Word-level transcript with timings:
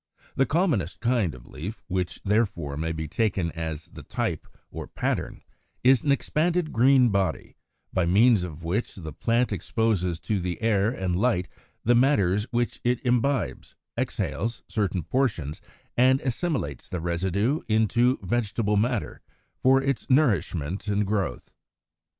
The 0.35 0.47
commonest 0.47 0.99
kind 0.99 1.35
of 1.35 1.45
leaf, 1.45 1.83
which 1.87 2.21
therefore 2.25 2.75
may 2.75 2.91
be 2.91 3.07
taken 3.07 3.51
as 3.51 3.85
the 3.89 4.01
type 4.01 4.47
or 4.71 4.87
pattern, 4.87 5.43
is 5.83 6.01
an 6.01 6.11
expanded 6.11 6.73
green 6.73 7.09
body, 7.09 7.55
by 7.93 8.07
means 8.07 8.41
of 8.43 8.63
which 8.63 8.95
the 8.95 9.13
plant 9.13 9.53
exposes 9.53 10.19
to 10.21 10.39
the 10.39 10.59
air 10.59 10.89
and 10.89 11.15
light 11.15 11.47
the 11.83 11.93
matters 11.93 12.45
which 12.49 12.81
it 12.83 12.99
imbibes, 13.05 13.75
exhales 13.95 14.63
certain 14.67 15.03
portions, 15.03 15.61
and 15.95 16.19
assimilates 16.21 16.89
the 16.89 16.99
residue 16.99 17.61
into 17.67 18.17
vegetable 18.23 18.77
matter 18.77 19.21
for 19.61 19.83
its 19.83 20.09
nourishment 20.09 20.87
and 20.87 21.05
growth. 21.05 21.53